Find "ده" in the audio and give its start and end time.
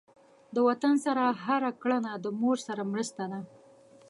3.31-3.39